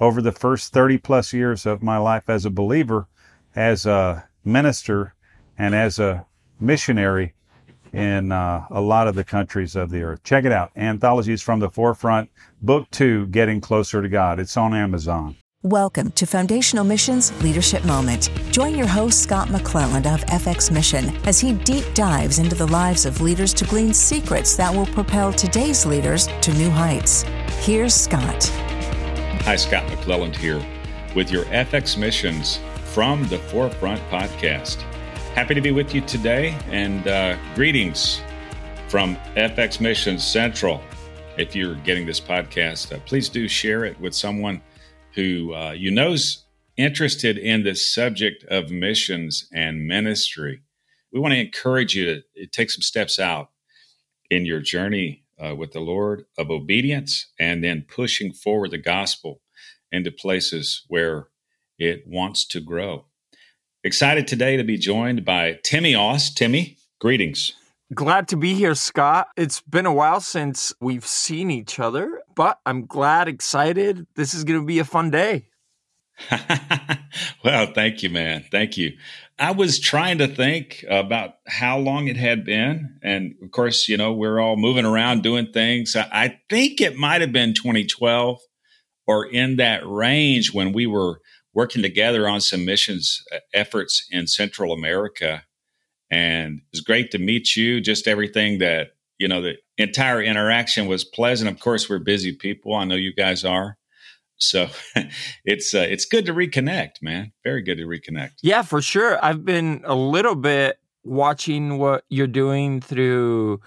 [0.00, 3.08] over the first 30 plus years of my life as a believer,
[3.54, 5.14] as a minister,
[5.58, 6.26] and as a
[6.60, 7.34] missionary
[7.92, 10.22] in uh, a lot of the countries of the earth.
[10.22, 10.70] Check it out.
[10.76, 14.38] Anthologies from the Forefront, Book Two Getting Closer to God.
[14.38, 15.36] It's on Amazon.
[15.62, 18.30] Welcome to Foundational Missions Leadership Moment.
[18.52, 23.06] Join your host, Scott McClelland of FX Mission, as he deep dives into the lives
[23.06, 27.22] of leaders to glean secrets that will propel today's leaders to new heights.
[27.64, 28.52] Here's Scott.
[29.46, 30.60] Hi, Scott McClelland here
[31.14, 34.82] with your FX Missions from the Forefront podcast.
[35.36, 38.20] Happy to be with you today, and uh, greetings
[38.88, 40.82] from FX Missions Central.
[41.38, 44.60] If you're getting this podcast, uh, please do share it with someone
[45.14, 46.44] who uh, you know's
[46.76, 50.60] interested in the subject of missions and ministry.
[51.12, 53.50] We want to encourage you to take some steps out
[54.28, 59.40] in your journey uh, with the Lord of obedience and then pushing forward the gospel
[59.92, 61.28] into places where
[61.78, 63.06] it wants to grow.
[63.84, 66.36] Excited today to be joined by Timmy Ost.
[66.36, 67.52] Timmy, greetings.
[67.94, 69.28] Glad to be here, Scott.
[69.36, 74.08] It's been a while since we've seen each other, but I'm glad, excited.
[74.16, 75.46] This is going to be a fun day.
[77.44, 78.44] well, thank you, man.
[78.50, 78.96] Thank you.
[79.38, 82.98] I was trying to think about how long it had been.
[83.02, 85.94] And of course, you know, we're all moving around doing things.
[85.94, 88.40] I think it might have been 2012
[89.06, 91.20] or in that range when we were
[91.52, 95.44] working together on some missions uh, efforts in Central America.
[96.10, 97.80] And it was great to meet you.
[97.80, 101.50] Just everything that, you know, the entire interaction was pleasant.
[101.50, 102.74] Of course, we're busy people.
[102.74, 103.76] I know you guys are.
[104.38, 104.68] So
[105.44, 107.32] it's uh, it's good to reconnect, man.
[107.44, 108.32] Very good to reconnect.
[108.42, 109.22] Yeah, for sure.
[109.24, 113.60] I've been a little bit watching what you're doing through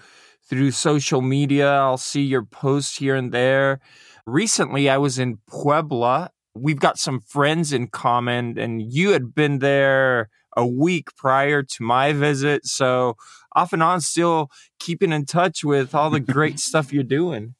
[0.48, 1.70] through social media.
[1.70, 3.80] I'll see your posts here and there.
[4.26, 6.30] Recently, I was in Puebla.
[6.54, 11.82] We've got some friends in common, and you had been there a week prior to
[11.82, 12.66] my visit.
[12.66, 13.16] So
[13.54, 17.54] off and on, still keeping in touch with all the great stuff you're doing.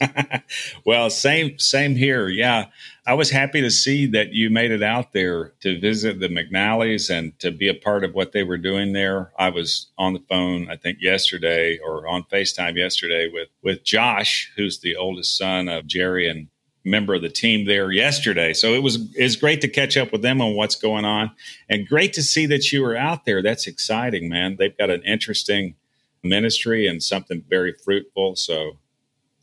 [0.84, 2.28] well, same same here.
[2.28, 2.66] Yeah,
[3.06, 7.10] I was happy to see that you made it out there to visit the McNallys
[7.10, 9.32] and to be a part of what they were doing there.
[9.38, 14.52] I was on the phone, I think yesterday or on Facetime yesterday with with Josh,
[14.56, 16.48] who's the oldest son of Jerry and
[16.84, 18.52] member of the team there yesterday.
[18.52, 21.30] So it was it's great to catch up with them on what's going on,
[21.68, 23.42] and great to see that you were out there.
[23.42, 24.56] That's exciting, man.
[24.58, 25.74] They've got an interesting
[26.22, 28.36] ministry and something very fruitful.
[28.36, 28.78] So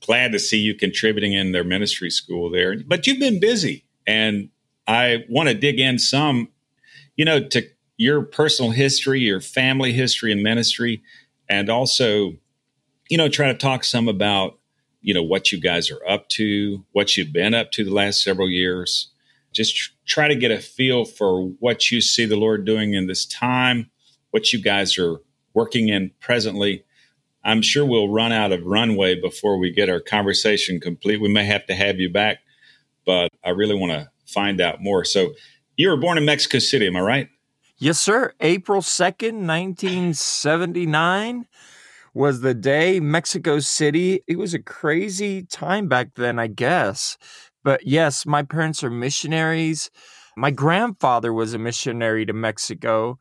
[0.05, 2.77] glad to see you contributing in their ministry school there.
[2.85, 4.49] But you've been busy, and
[4.87, 6.49] I want to dig in some,
[7.15, 7.63] you know, to
[7.97, 11.01] your personal history, your family history and ministry,
[11.49, 12.33] and also,
[13.09, 14.59] you know, try to talk some about
[15.01, 18.23] you know what you guys are up to, what you've been up to the last
[18.23, 19.09] several years.
[19.53, 23.07] Just tr- try to get a feel for what you see the Lord doing in
[23.07, 23.89] this time,
[24.31, 25.17] what you guys are
[25.53, 26.83] working in presently.
[27.47, 31.21] I'm sure we'll run out of runway before we get our conversation complete.
[31.21, 32.39] We may have to have you back,
[33.05, 35.05] but I really want to find out more.
[35.05, 35.33] So,
[35.77, 37.29] you were born in Mexico City, am I right?
[37.77, 38.33] Yes, sir.
[38.41, 41.45] April 2nd, 1979
[42.13, 44.23] was the day Mexico City.
[44.27, 47.17] It was a crazy time back then, I guess.
[47.63, 49.89] But yes, my parents are missionaries.
[50.35, 53.19] My grandfather was a missionary to Mexico,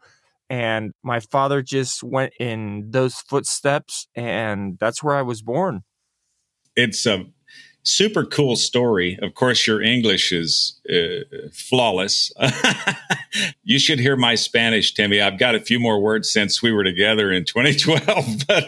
[0.49, 5.83] and my father just went in those footsteps, and that's where I was born.
[6.77, 7.25] It's a
[7.87, 9.19] super cool story.
[9.23, 12.33] Of course, your English is uh, flawless.
[13.63, 15.21] you should hear my Spanish, Timmy.
[15.21, 18.66] I've got a few more words since we were together in 2012, but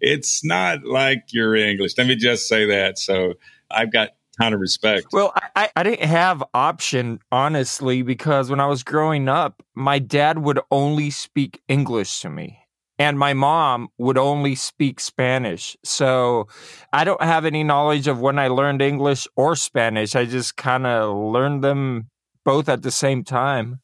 [0.00, 1.96] it's not like your English.
[1.96, 2.98] Let me just say that.
[2.98, 3.34] So
[3.70, 4.10] I've got
[4.40, 5.06] ton of respect.
[5.12, 10.38] Well, I, I didn't have option honestly because when I was growing up, my dad
[10.38, 12.58] would only speak English to me
[12.98, 15.76] and my mom would only speak Spanish.
[15.84, 16.48] So
[16.92, 20.14] I don't have any knowledge of when I learned English or Spanish.
[20.14, 22.08] I just kind of learned them
[22.44, 23.80] both at the same time.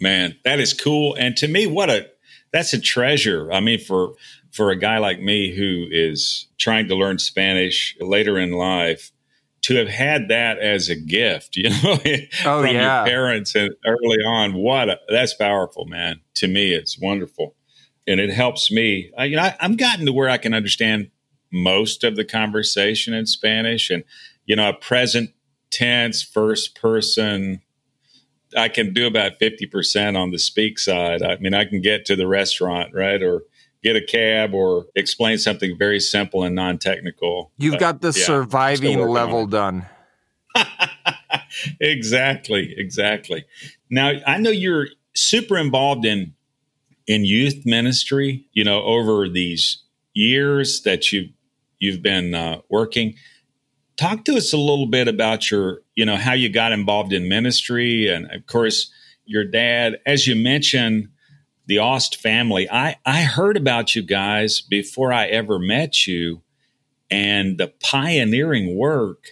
[0.00, 1.14] Man, that is cool.
[1.18, 2.08] And to me, what a
[2.52, 3.52] that's a treasure.
[3.52, 4.14] I mean, for
[4.52, 9.12] for a guy like me who is trying to learn Spanish later in life,
[9.62, 11.98] to have had that as a gift, you know,
[12.44, 13.00] oh, from yeah.
[13.00, 14.54] your parents and early on.
[14.54, 16.20] What a, that's powerful, man.
[16.36, 17.54] To me, it's wonderful,
[18.06, 19.10] and it helps me.
[19.16, 21.10] I, you know, I, I'm gotten to where I can understand
[21.52, 24.04] most of the conversation in Spanish, and
[24.44, 25.30] you know, a present
[25.70, 27.62] tense, first person.
[28.56, 31.22] I can do about fifty percent on the speak side.
[31.22, 33.42] I mean, I can get to the restaurant, right, or
[33.82, 37.52] get a cab or explain something very simple and non-technical.
[37.58, 39.86] You've But, got the yeah, surviving level done.
[41.80, 43.44] exactly, exactly.
[43.90, 46.34] Now I know you're super involved in
[47.06, 48.46] in youth ministry.
[48.52, 49.82] You know, over these
[50.14, 51.30] years that you
[51.78, 53.14] you've been uh, working.
[53.96, 57.28] Talk to us a little bit about your, you know, how you got involved in
[57.28, 58.92] ministry, and of course,
[59.24, 59.98] your dad.
[60.06, 61.08] As you mentioned,
[61.68, 62.68] the Ost family.
[62.68, 66.42] I I heard about you guys before I ever met you,
[67.10, 69.28] and the pioneering work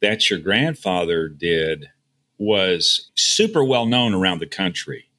[0.00, 1.90] that your grandfather did
[2.38, 5.10] was super well known around the country.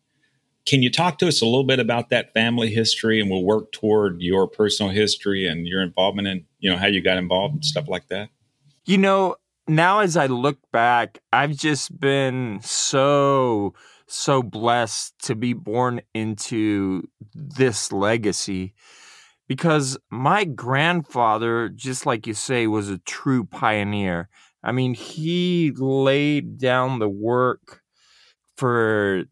[0.65, 3.71] Can you talk to us a little bit about that family history and we'll work
[3.71, 7.65] toward your personal history and your involvement in, you know, how you got involved and
[7.65, 8.29] stuff like that?
[8.85, 9.37] You know,
[9.67, 13.73] now as I look back, I've just been so,
[14.07, 18.73] so blessed to be born into this legacy
[19.47, 24.29] because my grandfather, just like you say, was a true pioneer.
[24.63, 27.81] I mean, he laid down the work
[28.55, 29.23] for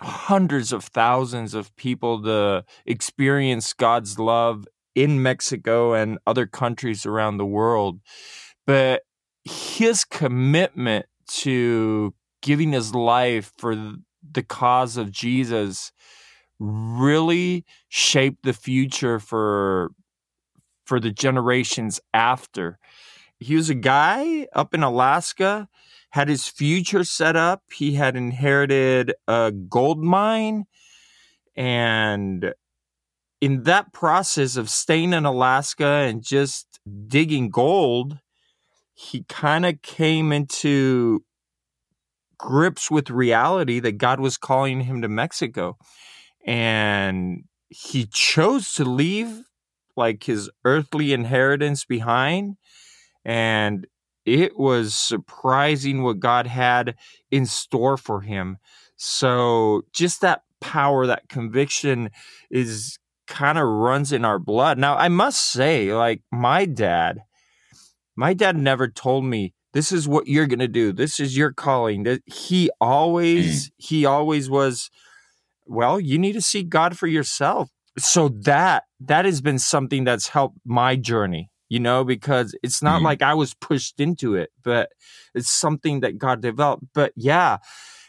[0.00, 7.36] hundreds of thousands of people to experience God's love in Mexico and other countries around
[7.36, 8.00] the world.
[8.66, 9.02] But
[9.44, 12.14] his commitment to
[12.44, 13.94] giving his life for
[14.32, 15.90] the cause of Jesus
[16.60, 19.90] really shaped the future for
[20.84, 22.78] for the generations after.
[23.38, 25.68] He was a guy up in Alaska,
[26.10, 27.62] had his future set up.
[27.72, 30.66] He had inherited a gold mine
[31.56, 32.52] and
[33.40, 38.18] in that process of staying in Alaska and just digging gold,
[38.94, 41.24] he kind of came into
[42.44, 45.78] grips with reality that God was calling him to Mexico.
[46.46, 49.44] And he chose to leave
[49.96, 52.56] like his earthly inheritance behind.
[53.24, 53.86] And
[54.26, 56.96] it was surprising what God had
[57.30, 58.58] in store for him.
[58.96, 62.10] So just that power, that conviction
[62.50, 64.76] is kind of runs in our blood.
[64.76, 67.20] Now, I must say, like my dad,
[68.14, 70.92] my dad never told me this is what you're going to do.
[70.92, 72.04] This is your calling.
[72.04, 74.88] That He always, he always was,
[75.66, 77.70] well, you need to seek God for yourself.
[77.98, 83.00] So that, that has been something that's helped my journey, you know, because it's not
[83.00, 83.04] Mhm.
[83.04, 84.90] like I was pushed into it, but
[85.34, 86.84] it's something that God developed.
[86.94, 87.58] But yeah,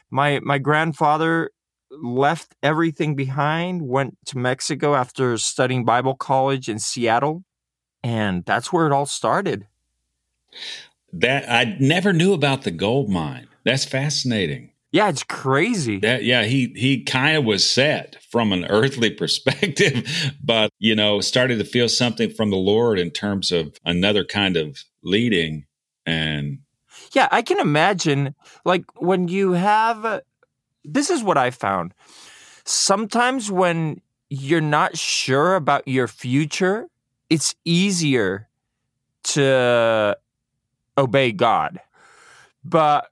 [0.09, 1.51] my, my grandfather
[1.91, 7.43] left everything behind, went to Mexico after studying Bible college in Seattle.
[8.03, 9.67] And that's where it all started.
[11.19, 13.47] That I never knew about the gold mine.
[13.63, 14.71] That's fascinating.
[14.91, 15.99] Yeah, it's crazy.
[15.99, 21.19] That yeah, he he kind of was set from an earthly perspective, but you know,
[21.21, 25.65] started to feel something from the Lord in terms of another kind of leading
[26.05, 26.59] and
[27.13, 30.21] Yeah, I can imagine like when you have
[30.83, 31.93] this is what I found.
[32.63, 36.87] Sometimes when you're not sure about your future,
[37.29, 38.47] it's easier
[39.23, 40.17] to
[40.97, 41.79] obey God.
[42.63, 43.07] But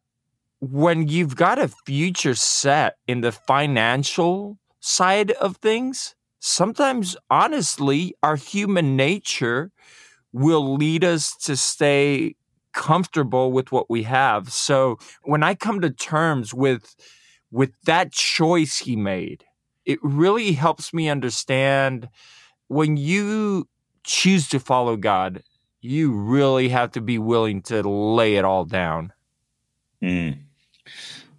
[0.60, 8.36] when you've got a future set in the financial side of things, sometimes honestly, our
[8.36, 9.72] human nature
[10.32, 12.36] will lead us to stay
[12.74, 14.52] comfortable with what we have.
[14.52, 16.96] So when I come to terms with
[17.52, 19.44] with that choice he made,
[19.86, 22.10] it really helps me understand
[22.68, 23.68] when you
[24.04, 25.44] choose to follow God,
[25.84, 29.12] you really have to be willing to lay it all down.
[30.02, 30.40] Mm.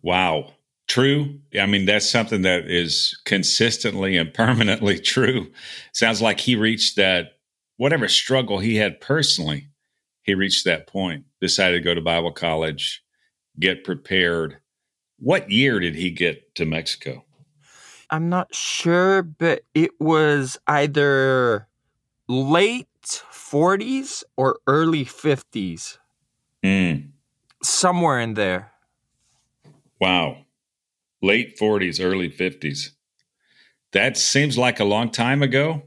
[0.02, 0.52] Wow.
[0.86, 1.40] True.
[1.58, 5.50] I mean, that's something that is consistently and permanently true.
[5.92, 7.38] Sounds like he reached that,
[7.78, 9.68] whatever struggle he had personally,
[10.22, 13.02] he reached that point, decided to go to Bible college,
[13.58, 14.58] get prepared.
[15.18, 17.24] What year did he get to Mexico?
[18.10, 21.66] I'm not sure, but it was either
[22.28, 25.98] late 40s or early 50s,
[26.64, 27.10] Mm.
[27.62, 28.72] somewhere in there.
[30.00, 30.38] Wow.
[31.22, 32.90] Late 40s, early 50s.
[33.92, 35.82] That seems like a long time ago,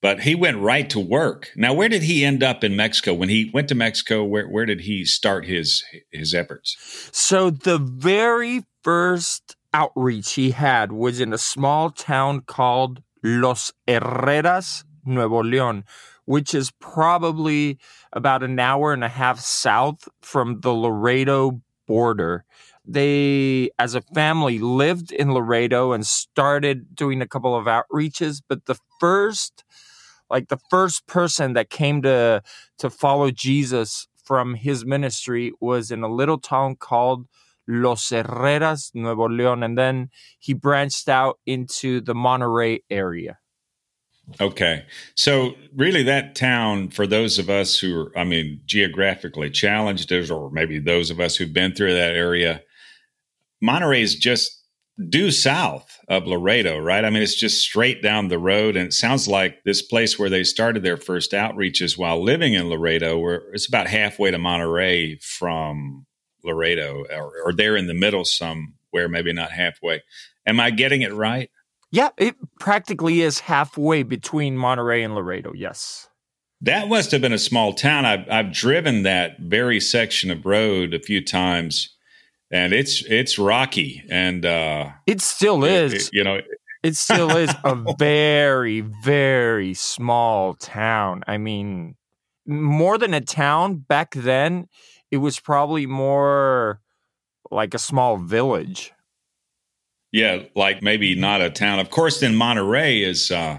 [0.00, 1.50] but he went right to work.
[1.56, 3.14] Now, where did he end up in Mexico?
[3.14, 6.76] When he went to Mexico, where, where did he start his his efforts?
[7.12, 14.84] So the very first outreach he had was in a small town called Los Herreras,
[15.04, 15.84] Nuevo León,
[16.32, 17.76] which is probably
[18.14, 22.46] about an hour and a half south from the Laredo border.
[22.86, 28.40] They, as a family, lived in Laredo and started doing a couple of outreaches.
[28.48, 29.62] But the first,
[30.30, 32.42] like the first person that came to
[32.78, 37.26] to follow Jesus from his ministry was in a little town called
[37.68, 40.08] Los Herreras, Nuevo León, and then
[40.38, 43.36] he branched out into the Monterrey area.
[44.40, 44.84] Okay.
[45.14, 50.50] So, really, that town, for those of us who are, I mean, geographically challenged, or
[50.50, 52.62] maybe those of us who've been through that area,
[53.62, 54.62] Monterrey is just
[55.08, 57.04] due south of Laredo, right?
[57.04, 58.76] I mean, it's just straight down the road.
[58.76, 62.68] And it sounds like this place where they started their first outreaches while living in
[62.68, 66.06] Laredo, where it's about halfway to Monterrey from
[66.44, 70.02] Laredo, or, or they're in the middle somewhere, maybe not halfway.
[70.46, 71.50] Am I getting it right?
[71.92, 75.52] Yeah, it practically is halfway between Monterrey and Laredo.
[75.52, 76.08] Yes.
[76.62, 78.06] That must have been a small town.
[78.06, 81.94] I've, I've driven that very section of road a few times,
[82.50, 85.92] and it's it's rocky, and uh, it still is.
[85.92, 86.40] It, it, you know,
[86.82, 91.24] it still is a very very small town.
[91.26, 91.96] I mean,
[92.46, 94.68] more than a town back then.
[95.10, 96.80] It was probably more
[97.50, 98.92] like a small village.
[100.12, 101.80] Yeah, like maybe not a town.
[101.80, 103.30] Of course, then Monterrey is.
[103.30, 103.58] Uh,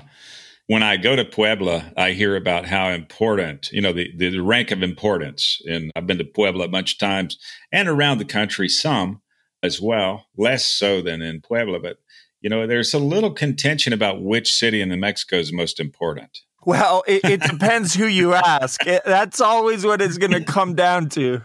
[0.67, 4.71] when I go to Puebla, I hear about how important, you know, the, the rank
[4.71, 5.61] of importance.
[5.65, 7.37] And I've been to Puebla a bunch of times
[7.71, 9.21] and around the country, some
[9.61, 11.79] as well, less so than in Puebla.
[11.79, 11.97] But,
[12.39, 16.39] you know, there's a little contention about which city in New Mexico is most important.
[16.65, 18.87] Well, it, it depends who you ask.
[18.87, 21.41] It, that's always what it's going to come down to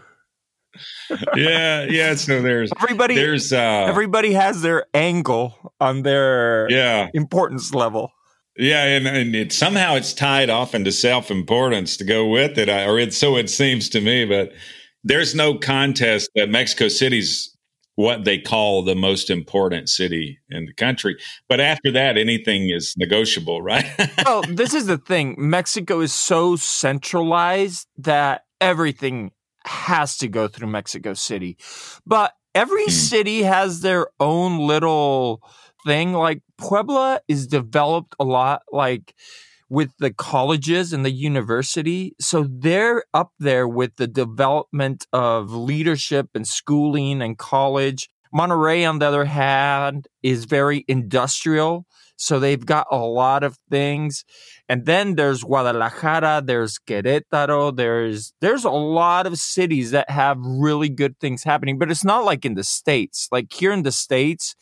[1.35, 2.15] yeah, yeah.
[2.15, 3.15] So there's everybody.
[3.15, 8.11] There's uh, everybody has their angle on their yeah importance level.
[8.57, 12.67] Yeah, and, and it, somehow it's tied often to self importance to go with it,
[12.67, 14.25] I, or it so it seems to me.
[14.25, 14.51] But
[15.03, 17.55] there's no contest that Mexico City's
[17.99, 21.17] what they call the most important city in the country.
[21.49, 23.85] But after that, anything is negotiable, right?
[24.25, 25.35] oh, this is the thing.
[25.37, 29.31] Mexico is so centralized that everything
[29.69, 31.57] has to go through Mexico City.
[32.05, 32.91] But every mm.
[32.91, 35.41] city has their own little
[35.85, 36.13] thing.
[36.13, 39.13] Like Puebla is developed a lot like
[39.69, 42.15] with the colleges and the university.
[42.19, 48.09] So they're up there with the development of leadership and schooling and college.
[48.33, 51.85] Monterrey, on the other hand, is very industrial.
[52.15, 54.25] So they've got a lot of things.
[54.67, 60.89] And then there's Guadalajara, there's Querétaro, there's there's a lot of cities that have really
[60.89, 63.29] good things happening, but it's not like in the states.
[63.31, 64.55] Like here in the states,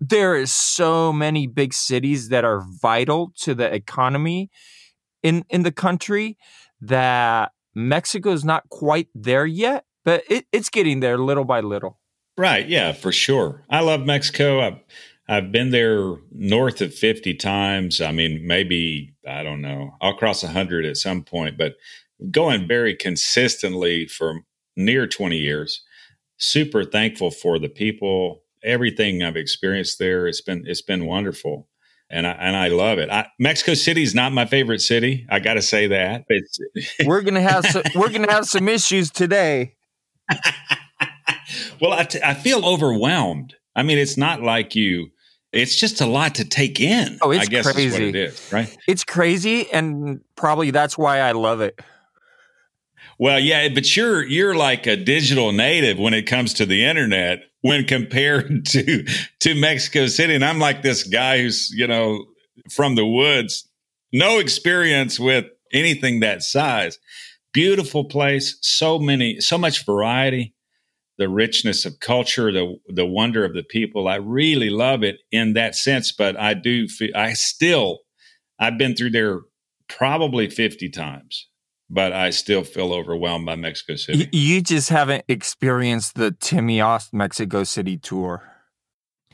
[0.00, 4.50] there is so many big cities that are vital to the economy
[5.22, 6.38] in in the country
[6.80, 11.99] that Mexico is not quite there yet, but it, it's getting there little by little.
[12.36, 12.68] Right.
[12.68, 13.62] Yeah, for sure.
[13.68, 14.60] I love Mexico.
[14.60, 14.78] I've,
[15.28, 18.00] I've been there north of 50 times.
[18.00, 21.74] I mean, maybe, I don't know, I'll cross 100 at some point, but
[22.30, 24.40] going very consistently for
[24.76, 25.82] near 20 years.
[26.38, 30.26] Super thankful for the people, everything I've experienced there.
[30.26, 31.68] It's been it's been wonderful.
[32.12, 33.08] And I, and I love it.
[33.08, 35.26] I, Mexico City is not my favorite city.
[35.30, 36.24] I got to say that.
[36.28, 36.58] It's,
[37.04, 39.76] we're gonna have some, we're gonna have some issues today.
[41.80, 43.54] well, I, t- I feel overwhelmed.
[43.74, 45.10] I mean, it's not like you
[45.52, 47.18] it's just a lot to take in.
[47.20, 47.86] Oh, it's I guess crazy.
[47.86, 48.78] Is what it is, right?
[48.86, 51.80] It's crazy, and probably that's why I love it.
[53.18, 57.42] Well, yeah, but you're you're like a digital native when it comes to the internet
[57.62, 59.04] when compared to
[59.40, 62.26] to Mexico City, and I'm like this guy who's you know
[62.70, 63.68] from the woods,
[64.12, 66.98] no experience with anything that size.
[67.52, 70.54] Beautiful place, so many, so much variety
[71.20, 74.08] the richness of culture, the the wonder of the people.
[74.08, 77.98] I really love it in that sense, but I do feel I still
[78.58, 79.40] I've been through there
[79.86, 81.46] probably 50 times,
[81.90, 84.30] but I still feel overwhelmed by Mexico City.
[84.32, 88.42] You just haven't experienced the Timmy Ost Mexico City tour.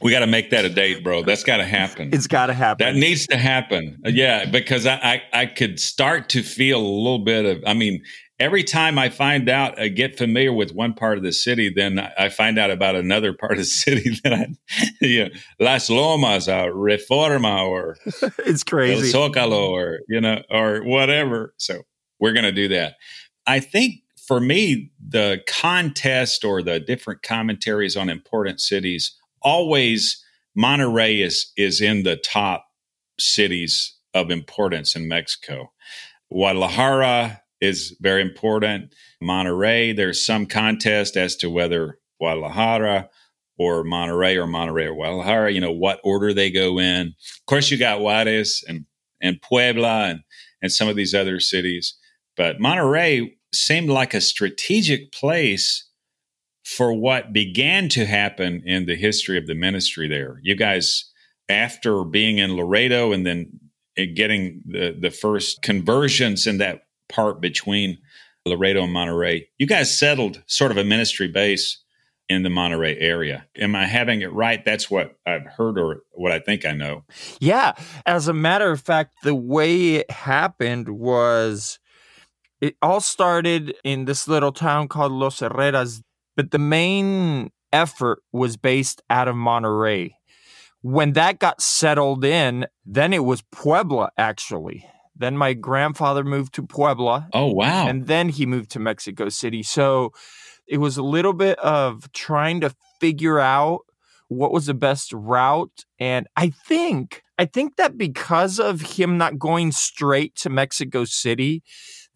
[0.02, 1.22] We got to make that a date, bro.
[1.22, 2.10] That's got to happen.
[2.12, 2.84] It's got to happen.
[2.84, 3.98] That needs to happen.
[4.04, 7.64] Yeah, because I, I, I could start to feel a little bit of.
[7.66, 8.02] I mean,
[8.38, 11.98] every time I find out, I get familiar with one part of the city, then
[12.18, 14.48] I find out about another part of the city that I,
[15.00, 17.96] you know, Las Lomas or Reforma or
[18.38, 19.16] it's crazy.
[19.16, 21.54] El Zócalo or, you know, or whatever.
[21.58, 21.82] So
[22.20, 22.94] we're going to do that.
[23.46, 30.22] I think for me, the contest or the different commentaries on important cities always
[30.58, 32.66] Monterrey is is in the top
[33.20, 35.70] cities of importance in Mexico.
[36.32, 38.94] Guadalajara is very important.
[39.22, 43.08] Monterrey, there's some contest as to whether Guadalajara
[43.58, 47.08] or Monterrey or Monterrey or Guadalajara, you know, what order they go in.
[47.08, 48.84] Of course, you got Juarez and,
[49.22, 50.20] and Puebla and,
[50.60, 51.94] and some of these other cities.
[52.36, 55.88] But Monterrey seemed like a strategic place
[56.64, 60.40] for what began to happen in the history of the ministry there.
[60.42, 61.10] You guys,
[61.48, 63.60] after being in Laredo and then
[63.96, 67.98] eh, getting the, the first conversions in that part between
[68.44, 69.46] Laredo and Monterrey.
[69.58, 71.82] you guys settled sort of a ministry base
[72.28, 73.46] in the Monterrey area.
[73.56, 74.64] Am I having it right?
[74.64, 77.04] That's what I've heard or what I think I know.
[77.40, 77.72] Yeah.
[78.04, 81.78] As a matter of fact, the way it happened was
[82.60, 86.02] it all started in this little town called Los Herreras
[86.36, 90.12] but the main effort was based out of Monterrey.
[90.82, 94.86] When that got settled in, then it was Puebla, actually.
[95.18, 97.28] Then my grandfather moved to Puebla.
[97.32, 97.88] Oh, wow.
[97.88, 99.62] And then he moved to Mexico City.
[99.62, 100.12] So
[100.66, 103.80] it was a little bit of trying to figure out
[104.28, 105.84] what was the best route.
[105.98, 111.62] And I think, I think that because of him not going straight to Mexico City,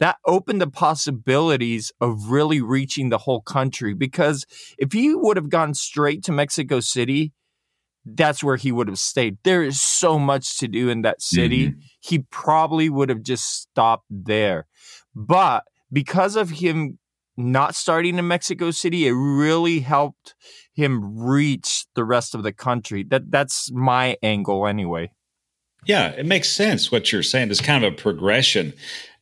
[0.00, 3.94] that opened the possibilities of really reaching the whole country.
[3.94, 4.44] Because
[4.78, 7.32] if he would have gone straight to Mexico City,
[8.04, 9.38] that's where he would have stayed.
[9.44, 11.68] There is so much to do in that city.
[11.68, 11.80] Mm-hmm.
[12.00, 14.66] He probably would have just stopped there.
[15.14, 16.98] But because of him
[17.36, 20.34] not starting in Mexico City, it really helped
[20.72, 23.04] him reach the rest of the country.
[23.04, 25.10] That that's my angle anyway.
[25.86, 27.50] Yeah, it makes sense what you're saying.
[27.50, 28.74] It's kind of a progression.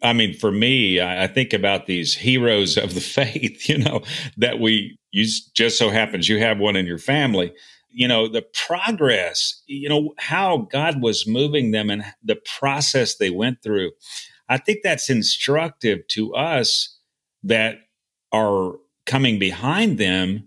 [0.02, 4.02] I mean, for me, I, think about these heroes of the faith, you know,
[4.36, 7.52] that we, you just so happens you have one in your family.
[7.98, 13.28] You know, the progress, you know, how God was moving them and the process they
[13.28, 13.90] went through.
[14.48, 16.96] I think that's instructive to us
[17.42, 17.78] that
[18.30, 20.46] are coming behind them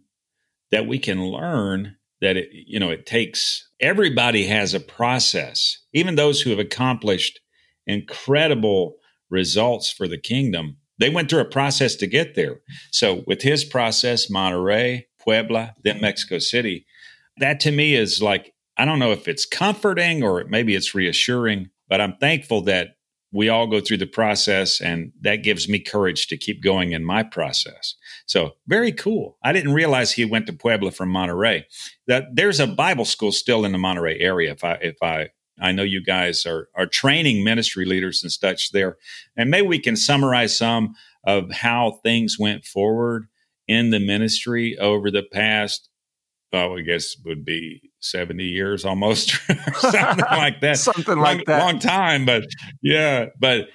[0.71, 6.15] that we can learn that it, you know, it takes everybody has a process, even
[6.15, 7.41] those who have accomplished
[7.85, 8.95] incredible
[9.29, 10.77] results for the kingdom.
[10.99, 12.61] They went through a process to get there.
[12.91, 16.85] So with his process, monterrey Puebla, then Mexico City,
[17.37, 21.69] that to me is like, I don't know if it's comforting or maybe it's reassuring,
[21.87, 22.95] but I'm thankful that
[23.33, 27.03] we all go through the process and that gives me courage to keep going in
[27.03, 27.95] my process.
[28.25, 29.37] So very cool.
[29.43, 31.63] I didn't realize he went to Puebla from Monterrey.
[32.07, 34.51] That there's a Bible school still in the Monterrey area.
[34.51, 35.29] If I if I
[35.61, 38.97] I know you guys are are training ministry leaders and such there,
[39.37, 43.27] and maybe we can summarize some of how things went forward
[43.67, 45.87] in the ministry over the past.
[46.51, 49.31] Well, I guess would be seventy years almost,
[49.75, 50.77] something like that.
[50.77, 51.63] something long, like that.
[51.63, 52.43] Long time, but
[52.81, 53.69] yeah, but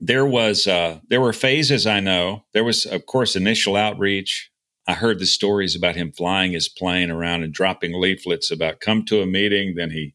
[0.00, 1.86] there was uh, there were phases.
[1.86, 4.50] I know there was, of course, initial outreach.
[4.88, 9.04] I heard the stories about him flying his plane around and dropping leaflets about come
[9.06, 9.74] to a meeting.
[9.76, 10.14] Then he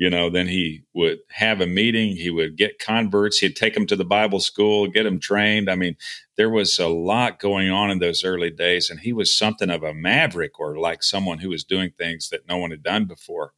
[0.00, 2.16] you know, then he would have a meeting.
[2.16, 3.36] He would get converts.
[3.36, 5.68] He'd take them to the Bible school, get them trained.
[5.68, 5.94] I mean,
[6.38, 9.82] there was a lot going on in those early days, and he was something of
[9.82, 13.52] a maverick or like someone who was doing things that no one had done before.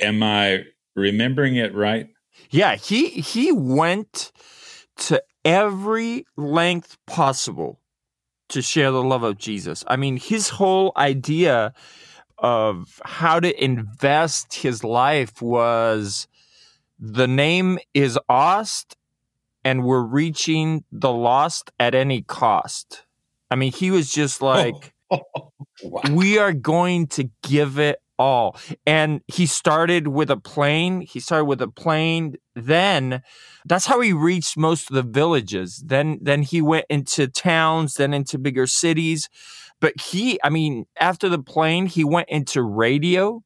[0.00, 2.06] Am I remembering it right?
[2.50, 4.30] Yeah, he he went
[5.08, 7.80] to every length possible
[8.50, 9.82] to share the love of Jesus.
[9.88, 11.74] I mean, his whole idea
[12.40, 16.26] of how to invest his life was
[16.98, 18.96] the name is Ost
[19.64, 23.04] and we're reaching the lost at any cost.
[23.50, 24.46] I mean, he was just oh.
[24.46, 25.22] like, oh.
[25.82, 26.02] wow.
[26.10, 28.58] we are going to give it all.
[28.86, 31.00] And he started with a plane.
[31.00, 32.36] He started with a plane.
[32.54, 33.22] Then
[33.64, 35.82] that's how he reached most of the villages.
[35.86, 39.28] Then, then he went into towns, then into bigger cities.
[39.80, 43.42] But he, I mean, after the plane, he went into radio.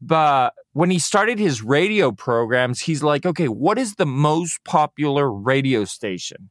[0.00, 5.32] But when he started his radio programs, he's like, okay, what is the most popular
[5.32, 6.50] radio station?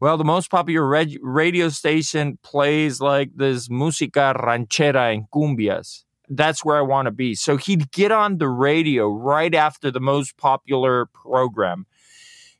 [0.00, 6.04] Well, the most popular radio station plays like this música ranchera and cumbias.
[6.28, 7.34] That's where I want to be.
[7.34, 11.86] So he'd get on the radio right after the most popular program.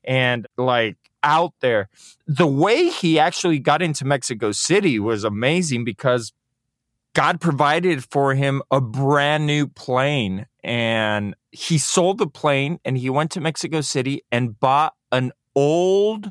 [0.05, 1.89] And like out there.
[2.27, 6.33] The way he actually got into Mexico City was amazing because
[7.15, 13.09] God provided for him a brand new plane and he sold the plane and he
[13.09, 16.31] went to Mexico City and bought an old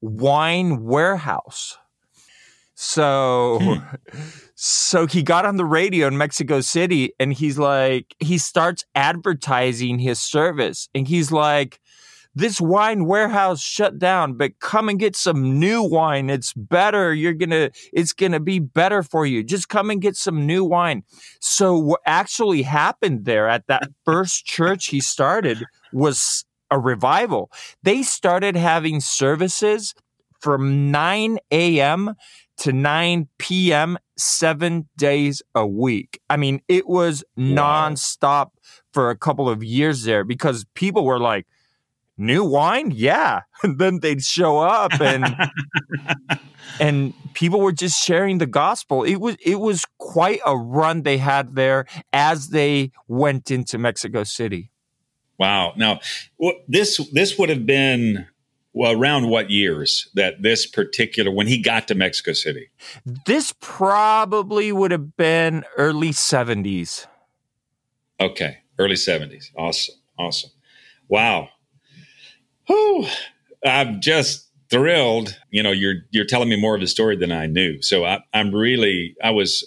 [0.00, 1.78] wine warehouse.
[2.74, 4.18] So hmm.
[4.56, 10.00] so he got on the radio in Mexico City and he's like he starts advertising
[10.00, 11.80] his service and he's like
[12.34, 16.30] this wine warehouse shut down, but come and get some new wine.
[16.30, 17.14] It's better.
[17.14, 19.42] You're going to, it's going to be better for you.
[19.44, 21.04] Just come and get some new wine.
[21.40, 27.50] So what actually happened there at that first church he started was a revival.
[27.82, 29.94] They started having services
[30.40, 32.14] from 9 a.m.
[32.58, 33.96] to 9 p.m.
[34.16, 36.20] seven days a week.
[36.28, 37.90] I mean, it was wow.
[37.90, 38.50] nonstop
[38.92, 41.46] for a couple of years there because people were like,
[42.16, 42.90] new wine?
[42.90, 43.42] Yeah.
[43.62, 45.24] And then they'd show up and
[46.80, 49.02] and people were just sharing the gospel.
[49.02, 54.22] It was it was quite a run they had there as they went into mexico
[54.22, 54.70] city.
[55.38, 55.72] Wow.
[55.76, 56.00] Now
[56.68, 58.26] this this would have been
[58.74, 62.68] well around what years that this particular when he got to mexico city?
[63.24, 67.06] This probably would have been early 70s
[68.20, 68.58] okay.
[68.78, 69.94] Early 70s awesome.
[70.18, 70.50] Awesome.
[71.08, 71.48] Wow
[72.66, 73.06] Whew,
[73.64, 75.38] I'm just thrilled.
[75.50, 77.80] You know, you're you're telling me more of the story than I knew.
[77.82, 79.64] So I, am really I was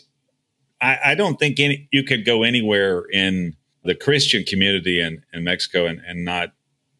[0.81, 5.43] I, I don't think any, you could go anywhere in the Christian community in, in
[5.43, 6.49] Mexico and, and not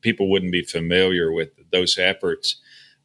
[0.02, 2.60] people wouldn't be familiar with those efforts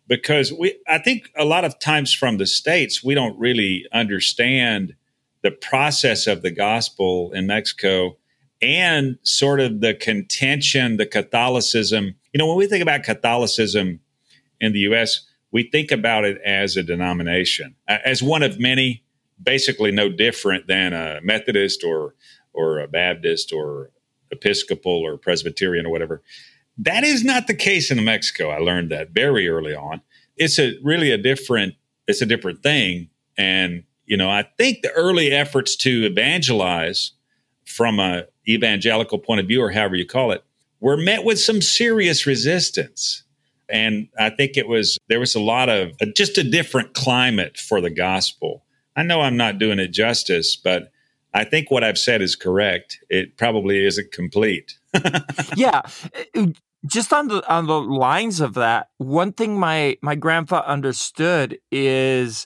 [0.06, 4.94] because we I think a lot of times from the states we don't really understand
[5.42, 8.16] the process of the gospel in Mexico
[8.62, 12.14] and sort of the contention, the Catholicism.
[12.32, 14.00] You know, when we think about Catholicism
[14.60, 19.04] in the U.S., we think about it as a denomination, as one of many,
[19.42, 22.14] basically no different than a Methodist or
[22.54, 23.90] or a Baptist or
[24.30, 26.22] Episcopal or Presbyterian or whatever.
[26.78, 28.50] That is not the case in Mexico.
[28.50, 30.00] I learned that very early on.
[30.36, 31.74] It's a really a different
[32.08, 37.12] it's a different thing, and you know I think the early efforts to evangelize
[37.64, 40.44] from a evangelical point of view, or however you call it,
[40.80, 43.22] were met with some serious resistance.
[43.68, 47.56] And I think it was, there was a lot of uh, just a different climate
[47.56, 48.64] for the gospel.
[48.96, 50.92] I know I'm not doing it justice, but
[51.32, 52.98] I think what I've said is correct.
[53.08, 54.78] It probably isn't complete.
[55.56, 55.82] yeah.
[56.14, 56.46] Uh, uh,
[56.84, 62.44] just on the on the lines of that, one thing my my grandpa understood is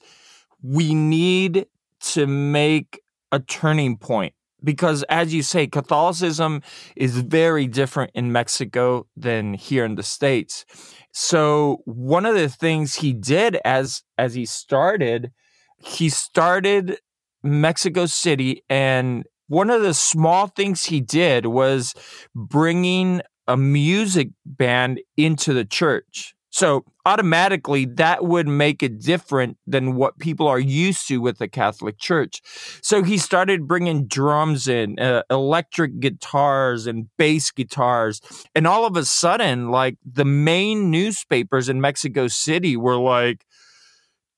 [0.63, 1.67] we need
[2.01, 3.01] to make
[3.33, 4.35] a turning point
[4.67, 6.61] because as you say catholicism
[6.97, 10.67] is very different in mexico than here in the states.
[11.13, 15.33] So one of the things he did as as he started
[15.79, 16.99] he started
[17.43, 21.95] mexico city and one of the small things he did was
[22.35, 29.95] bringing a music band into the church so automatically that would make it different than
[29.95, 32.41] what people are used to with the Catholic Church.
[32.81, 38.23] So he started bringing drums in, uh, electric guitars and bass guitars.
[38.55, 43.45] And all of a sudden, like the main newspapers in Mexico City were like,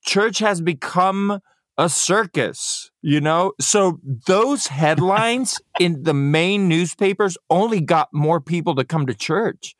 [0.05, 1.39] church has become
[1.77, 3.53] a circus, you know?
[3.61, 9.73] So those headlines in the main newspapers only got more people to come to church.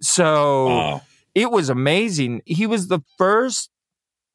[0.00, 0.66] So.
[0.66, 1.02] Wow
[1.36, 2.40] it was amazing.
[2.46, 3.68] He was the first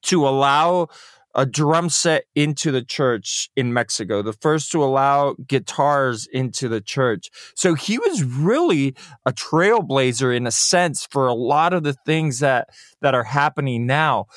[0.04, 0.88] to allow
[1.34, 6.80] a drum set into the church in Mexico, the first to allow guitars into the
[6.82, 7.32] church.
[7.56, 8.94] So he was really
[9.26, 12.70] a trailblazer in a sense for a lot of the things that
[13.02, 14.28] that are happening now.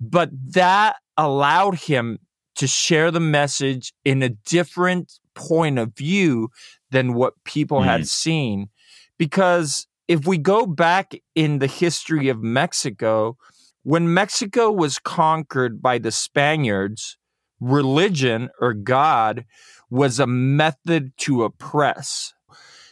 [0.00, 2.20] But that allowed him
[2.56, 6.48] to share the message in a different point of view
[6.90, 7.84] than what people mm.
[7.84, 8.70] had seen
[9.18, 13.36] because if we go back in the history of Mexico,
[13.82, 17.18] when Mexico was conquered by the Spaniards,
[17.60, 19.44] religion or God
[19.90, 22.32] was a method to oppress.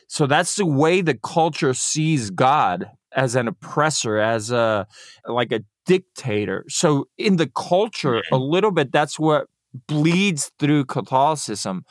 [0.06, 4.86] So that's the way the culture sees God as an oppressor, as a
[5.26, 6.64] like a dictator.
[6.68, 8.34] So in the culture, mm-hmm.
[8.34, 9.46] a little bit that's what
[9.86, 11.84] bleeds through Catholicism.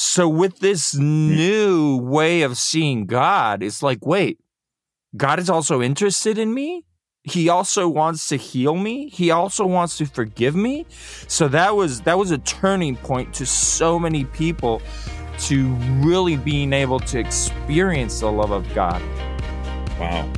[0.00, 4.38] So with this new way of seeing God, it's like, wait,
[5.16, 6.84] God is also interested in me.
[7.24, 9.08] He also wants to heal me.
[9.08, 10.86] He also wants to forgive me.
[11.26, 14.80] So that was that was a turning point to so many people
[15.40, 15.66] to
[15.98, 19.02] really being able to experience the love of God.
[19.98, 20.32] Wow.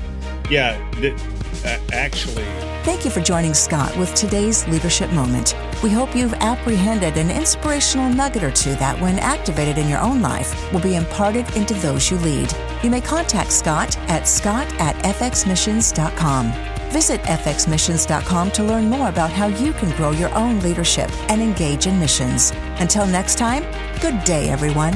[0.49, 1.21] Yeah, th-
[1.65, 2.45] Uh, actually,
[2.83, 5.55] Thank you for joining Scott with today's leadership moment.
[5.83, 10.23] We hope you've apprehended an inspirational nugget or two that, when activated in your own
[10.23, 12.51] life, will be imparted into those you lead.
[12.83, 16.53] You may contact Scott at scott at fxmissions.com.
[16.91, 21.87] Visit fxmissions.com to learn more about how you can grow your own leadership and engage
[21.87, 22.51] in missions.
[22.79, 23.63] Until next time,
[24.01, 24.95] good day, everyone.